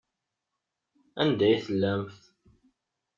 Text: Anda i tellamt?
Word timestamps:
Anda 1.21 1.47
i 1.53 1.57
tellamt? 1.65 2.21